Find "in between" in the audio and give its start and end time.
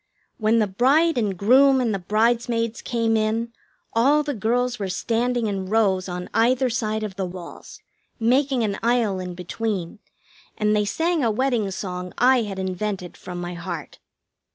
9.19-9.99